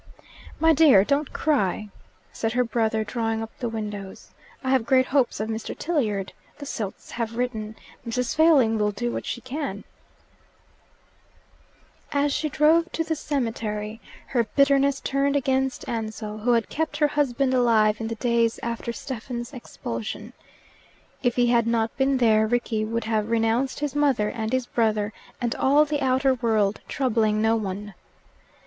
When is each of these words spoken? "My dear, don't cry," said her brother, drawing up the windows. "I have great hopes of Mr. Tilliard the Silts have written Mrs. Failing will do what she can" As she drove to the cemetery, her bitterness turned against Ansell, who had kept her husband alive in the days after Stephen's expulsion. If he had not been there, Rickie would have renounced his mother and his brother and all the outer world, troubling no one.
"My 0.59 0.73
dear, 0.73 1.03
don't 1.03 1.31
cry," 1.31 1.89
said 2.33 2.53
her 2.53 2.63
brother, 2.63 3.03
drawing 3.03 3.43
up 3.43 3.55
the 3.59 3.69
windows. 3.69 4.31
"I 4.63 4.71
have 4.71 4.87
great 4.87 5.05
hopes 5.05 5.39
of 5.39 5.47
Mr. 5.47 5.77
Tilliard 5.77 6.33
the 6.57 6.65
Silts 6.65 7.11
have 7.11 7.37
written 7.37 7.75
Mrs. 8.03 8.35
Failing 8.35 8.79
will 8.79 8.89
do 8.91 9.11
what 9.11 9.27
she 9.27 9.41
can" 9.41 9.83
As 12.11 12.33
she 12.33 12.49
drove 12.49 12.91
to 12.93 13.03
the 13.03 13.15
cemetery, 13.15 14.01
her 14.29 14.45
bitterness 14.45 15.01
turned 15.01 15.35
against 15.35 15.87
Ansell, 15.87 16.39
who 16.39 16.53
had 16.53 16.67
kept 16.67 16.97
her 16.97 17.09
husband 17.09 17.53
alive 17.53 18.01
in 18.01 18.07
the 18.07 18.15
days 18.15 18.59
after 18.63 18.91
Stephen's 18.91 19.53
expulsion. 19.53 20.33
If 21.21 21.35
he 21.35 21.45
had 21.45 21.67
not 21.67 21.95
been 21.95 22.17
there, 22.17 22.47
Rickie 22.47 22.85
would 22.85 23.03
have 23.03 23.29
renounced 23.29 23.81
his 23.81 23.93
mother 23.93 24.29
and 24.29 24.51
his 24.51 24.65
brother 24.65 25.13
and 25.39 25.53
all 25.53 25.85
the 25.85 26.01
outer 26.01 26.33
world, 26.33 26.81
troubling 26.87 27.39
no 27.39 27.55
one. 27.55 27.93